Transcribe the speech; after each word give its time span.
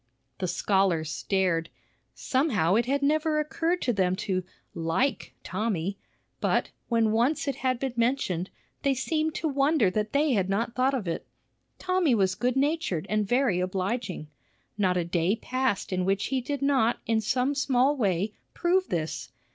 The 0.39 0.47
scholars 0.47 1.11
stared. 1.11 1.69
Somehow 2.15 2.73
it 2.73 2.87
had 2.87 3.03
never 3.03 3.39
occurred 3.39 3.83
to 3.83 3.93
them 3.93 4.15
to 4.15 4.43
"like 4.73 5.35
Tommy;" 5.43 5.99
but, 6.39 6.71
when 6.89 7.11
once 7.11 7.47
it 7.47 7.57
had 7.57 7.77
been 7.79 7.93
mentioned, 7.95 8.49
they 8.81 8.95
seemed 8.95 9.35
to 9.35 9.47
wonder 9.47 9.91
that 9.91 10.11
they 10.11 10.33
had 10.33 10.49
not 10.49 10.73
thought 10.73 10.95
of 10.95 11.07
it. 11.07 11.27
Tommy 11.77 12.15
was 12.15 12.33
good 12.33 12.55
natured 12.57 13.05
and 13.11 13.27
very 13.27 13.59
obliging. 13.59 14.27
Not 14.75 14.97
a 14.97 15.05
day 15.05 15.35
passed 15.35 15.93
in 15.93 16.03
which 16.03 16.25
he 16.29 16.41
did 16.41 16.63
not 16.63 16.97
in 17.05 17.21
some 17.21 17.53
small 17.53 17.95
way 17.95 18.33
prove 18.55 18.89
this. 18.89 19.31